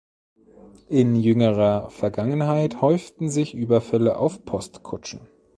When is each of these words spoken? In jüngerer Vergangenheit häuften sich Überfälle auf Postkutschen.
In 0.89 1.13
jüngerer 1.15 1.91
Vergangenheit 1.91 2.81
häuften 2.81 3.29
sich 3.29 3.53
Überfälle 3.53 4.17
auf 4.17 4.43
Postkutschen. 4.45 5.27